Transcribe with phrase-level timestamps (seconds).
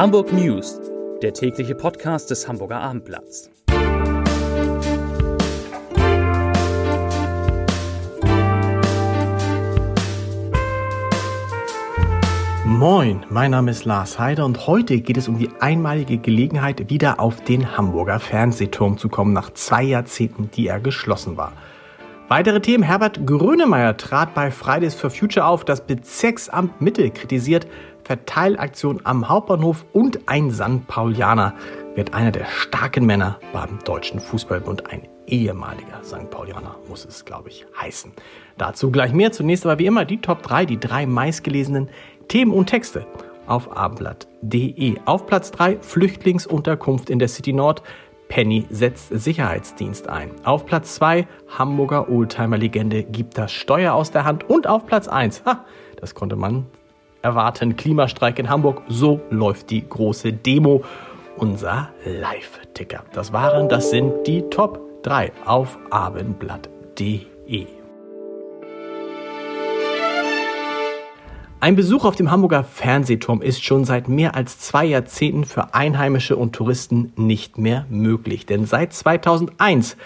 [0.00, 0.80] Hamburg News,
[1.20, 3.50] der tägliche Podcast des Hamburger Abendblatts.
[12.64, 17.20] Moin, mein Name ist Lars Heider und heute geht es um die einmalige Gelegenheit, wieder
[17.20, 21.52] auf den Hamburger Fernsehturm zu kommen, nach zwei Jahrzehnten, die er geschlossen war.
[22.30, 22.84] Weitere Themen.
[22.84, 27.66] Herbert Grönemeyer trat bei Fridays for Future auf, das Bezirksamt Mitte kritisiert
[28.10, 30.84] Verteilaktion am Hauptbahnhof und ein St.
[30.88, 31.54] Paulianer
[31.94, 34.90] wird einer der starken Männer beim Deutschen Fußballbund.
[34.90, 36.28] Ein ehemaliger St.
[36.28, 38.10] Paulianer muss es, glaube ich, heißen.
[38.58, 39.30] Dazu gleich mehr.
[39.30, 41.88] Zunächst aber wie immer die Top 3, die drei meistgelesenen
[42.26, 43.06] Themen und Texte
[43.46, 44.96] auf abendblatt.de.
[45.04, 47.80] Auf Platz 3 Flüchtlingsunterkunft in der City Nord.
[48.26, 50.32] Penny setzt Sicherheitsdienst ein.
[50.42, 54.50] Auf Platz 2 Hamburger Oldtimer-Legende gibt das Steuer aus der Hand.
[54.50, 55.64] Und auf Platz 1, ha,
[56.00, 56.66] das konnte man
[57.22, 58.82] erwarten, Klimastreik in Hamburg.
[58.88, 60.84] So läuft die große Demo.
[61.36, 63.04] Unser Live-Ticker.
[63.12, 67.66] Das waren, das sind die Top 3 auf abendblatt.de.
[71.62, 76.36] Ein Besuch auf dem Hamburger Fernsehturm ist schon seit mehr als zwei Jahrzehnten für Einheimische
[76.36, 78.46] und Touristen nicht mehr möglich.
[78.46, 79.96] Denn seit 2001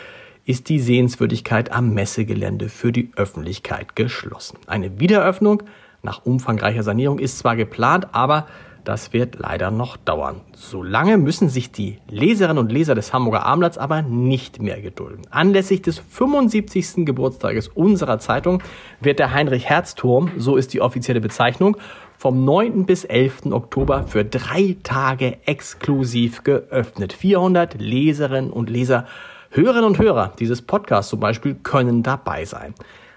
[0.46, 4.58] ist die Sehenswürdigkeit am Messegelände für die Öffentlichkeit geschlossen.
[4.66, 5.62] Eine Wiedereröffnung
[6.04, 8.46] nach umfangreicher Sanierung ist zwar geplant, aber
[8.84, 10.42] das wird leider noch dauern.
[10.54, 15.22] Solange müssen sich die Leserinnen und Leser des Hamburger Abendblatts aber nicht mehr gedulden.
[15.30, 17.06] Anlässlich des 75.
[17.06, 18.62] Geburtstages unserer Zeitung
[19.00, 21.78] wird der Heinrich-Herz-Turm, so ist die offizielle Bezeichnung,
[22.18, 22.84] vom 9.
[22.84, 23.46] bis 11.
[23.46, 27.14] Oktober für drei Tage exklusiv geöffnet.
[27.14, 29.06] 400 Leserinnen und Leser,
[29.50, 32.74] Hörerinnen und Hörer dieses Podcasts zum Beispiel können dabei sein.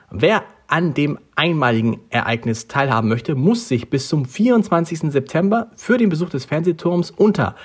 [0.10, 5.12] Wer an dem einmaligen Ereignis teilhaben möchte, muss sich bis zum 24.
[5.12, 7.56] September für den Besuch des Fernsehturms unter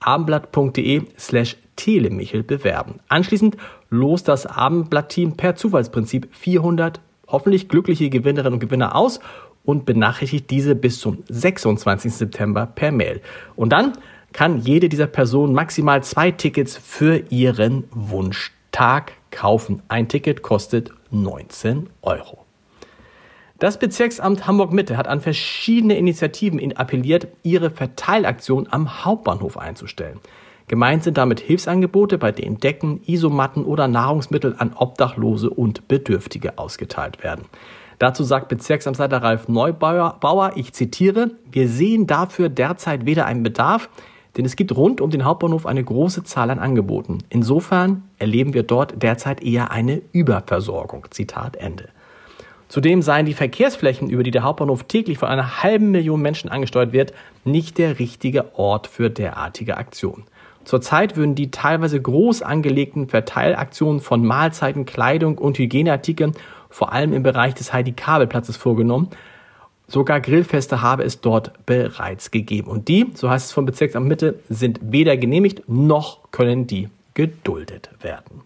[0.00, 3.00] abendblatt.de slash telemichel bewerben.
[3.08, 3.56] Anschließend
[3.90, 9.20] lost das Abendblatt-Team per Zufallsprinzip 400 hoffentlich glückliche Gewinnerinnen und Gewinner aus
[9.64, 12.12] und benachrichtigt diese bis zum 26.
[12.12, 13.22] September per Mail.
[13.56, 13.92] Und dann
[14.32, 19.82] kann jede dieser Personen maximal zwei Tickets für ihren Wunschtag kaufen.
[19.88, 22.41] Ein Ticket kostet 19 Euro.
[23.62, 30.18] Das Bezirksamt Hamburg-Mitte hat an verschiedene Initiativen appelliert, ihre Verteilaktion am Hauptbahnhof einzustellen.
[30.66, 37.22] Gemeint sind damit Hilfsangebote, bei denen Decken, Isomatten oder Nahrungsmittel an Obdachlose und Bedürftige ausgeteilt
[37.22, 37.44] werden.
[38.00, 43.90] Dazu sagt Bezirksamtsleiter Ralf Neubauer, ich zitiere, wir sehen dafür derzeit weder einen Bedarf,
[44.36, 47.18] denn es gibt rund um den Hauptbahnhof eine große Zahl an Angeboten.
[47.28, 51.06] Insofern erleben wir dort derzeit eher eine Überversorgung.
[51.10, 51.90] Zitat Ende.
[52.72, 56.94] Zudem seien die Verkehrsflächen, über die der Hauptbahnhof täglich von einer halben Million Menschen angesteuert
[56.94, 57.12] wird,
[57.44, 60.24] nicht der richtige Ort für derartige Aktionen.
[60.64, 66.32] Zurzeit würden die teilweise groß angelegten Verteilaktionen von Mahlzeiten, Kleidung und Hygieneartikeln
[66.70, 69.10] vor allem im Bereich des Heidi-Kabel-Platzes vorgenommen.
[69.86, 72.70] Sogar Grillfeste habe es dort bereits gegeben.
[72.70, 77.90] Und die, so heißt es vom Bezirksamt Mitte, sind weder genehmigt noch können die geduldet
[78.00, 78.40] werden.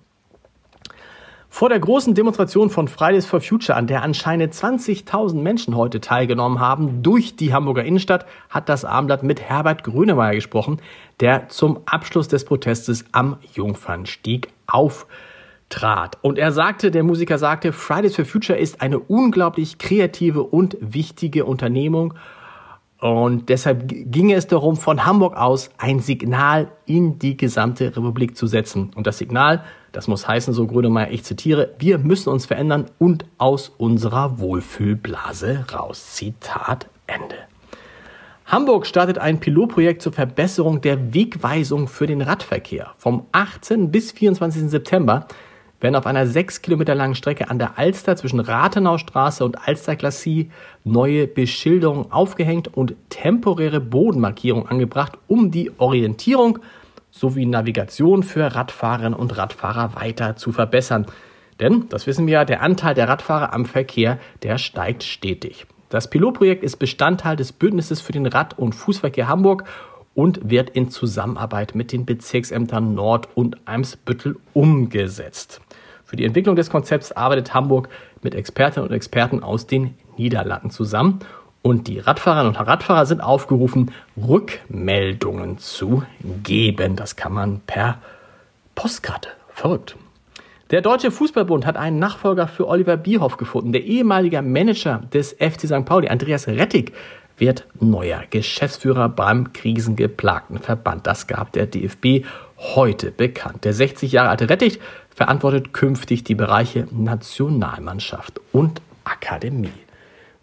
[1.56, 6.60] Vor der großen Demonstration von Fridays for Future, an der anscheinend 20.000 Menschen heute teilgenommen
[6.60, 10.82] haben, durch die Hamburger Innenstadt, hat das Abendblatt mit Herbert Grönemeyer gesprochen,
[11.18, 16.18] der zum Abschluss des Protestes am Jungfernstieg auftrat.
[16.20, 21.46] Und er sagte, der Musiker sagte, Fridays for Future ist eine unglaublich kreative und wichtige
[21.46, 22.12] Unternehmung.
[23.00, 28.46] Und deshalb ging es darum, von Hamburg aus ein Signal in die gesamte Republik zu
[28.46, 28.90] setzen.
[28.94, 29.64] Und das Signal
[29.96, 35.64] das muss heißen, so Grönemeyer, ich zitiere, wir müssen uns verändern und aus unserer Wohlfühlblase
[35.72, 36.12] raus.
[36.12, 37.36] Zitat Ende.
[38.44, 42.92] Hamburg startet ein Pilotprojekt zur Verbesserung der Wegweisung für den Radverkehr.
[42.98, 43.90] Vom 18.
[43.90, 44.68] bis 24.
[44.68, 45.28] September
[45.80, 50.50] werden auf einer sechs Kilometer langen Strecke an der Alster zwischen Rathenaustraße und Alsterklassie
[50.84, 56.58] neue Beschilderungen aufgehängt und temporäre Bodenmarkierungen angebracht, um die Orientierung
[57.18, 61.06] sowie Navigation für Radfahrerinnen und Radfahrer weiter zu verbessern.
[61.60, 65.66] Denn, das wissen wir ja, der Anteil der Radfahrer am Verkehr, der steigt stetig.
[65.88, 69.64] Das Pilotprojekt ist Bestandteil des Bündnisses für den Rad- und Fußverkehr Hamburg
[70.14, 75.60] und wird in Zusammenarbeit mit den Bezirksämtern Nord und Eimsbüttel umgesetzt.
[76.04, 77.88] Für die Entwicklung des Konzepts arbeitet Hamburg
[78.22, 81.20] mit Expertinnen und Experten aus den Niederlanden zusammen
[81.66, 86.04] und die Radfahrerinnen und Radfahrer sind aufgerufen, Rückmeldungen zu
[86.44, 86.94] geben.
[86.94, 87.98] Das kann man per
[88.76, 89.30] Postkarte.
[89.48, 89.96] Verrückt.
[90.70, 93.72] Der Deutsche Fußballbund hat einen Nachfolger für Oliver Bierhoff gefunden.
[93.72, 95.84] Der ehemalige Manager des FC St.
[95.84, 96.92] Pauli, Andreas Rettig,
[97.36, 101.08] wird neuer Geschäftsführer beim krisengeplagten Verband.
[101.08, 102.24] Das gab der DFB
[102.76, 103.64] heute bekannt.
[103.64, 104.78] Der 60 Jahre alte Rettich
[105.10, 109.85] verantwortet künftig die Bereiche Nationalmannschaft und Akademie.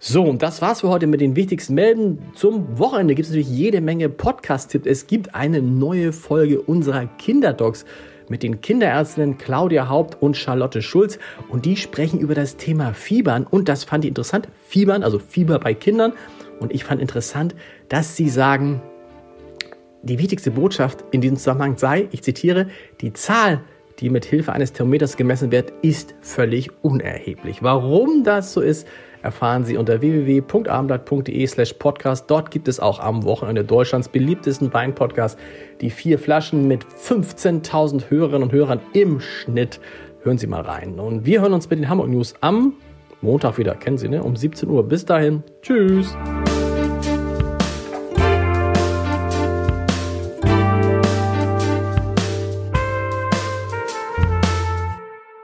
[0.06, 2.18] So, und das war's für heute mit den wichtigsten Melden.
[2.36, 4.86] Zum Wochenende gibt es natürlich jede Menge Podcast-Tipps.
[4.86, 7.86] Es gibt eine neue Folge unserer Kinderdocs
[8.28, 11.20] mit den Kinderärztinnen Claudia Haupt und Charlotte Schulz.
[11.48, 13.48] Und die sprechen über das Thema Fiebern.
[13.50, 14.50] Und das fand ich interessant.
[14.68, 16.12] Fiebern, also Fieber bei Kindern.
[16.60, 17.56] Und ich fand interessant,
[17.88, 18.82] dass sie sagen,
[20.02, 22.68] die wichtigste Botschaft in diesem Zusammenhang sei, ich zitiere,
[23.00, 23.62] die Zahl
[24.00, 27.62] die mit Hilfe eines Thermometers gemessen wird, ist völlig unerheblich.
[27.62, 28.88] Warum das so ist,
[29.24, 32.30] erfahren Sie unter www.abendblatt.de slash podcast.
[32.30, 35.40] Dort gibt es auch am Wochenende Deutschlands beliebtesten Weinpodcast.
[35.82, 39.80] Die vier Flaschen mit 15.000 Hörerinnen und Hörern im Schnitt.
[40.22, 41.00] Hören Sie mal rein.
[41.00, 42.74] Und wir hören uns mit den Hamburg News am
[43.22, 43.76] Montag wieder.
[43.76, 44.22] Kennen Sie, ne?
[44.22, 44.84] Um 17 Uhr.
[44.88, 45.44] Bis dahin.
[45.62, 46.16] Tschüss.